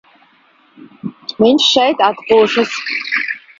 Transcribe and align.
Viņš 1.45 1.69
šeit 1.75 2.03
atpūšas. 2.09 2.75